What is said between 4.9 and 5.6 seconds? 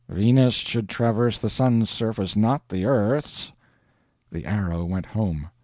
home.